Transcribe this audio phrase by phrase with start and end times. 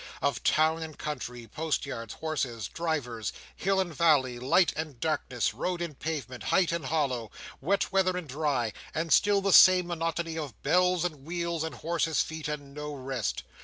[0.19, 5.99] Of town and country, postyards, horses, drivers, hill and valley, light and darkness, road and
[5.99, 7.29] pavement, height and hollow,
[7.61, 12.23] wet weather and dry, and still the same monotony of bells and wheels, and horses'
[12.23, 13.43] feet, and no rest.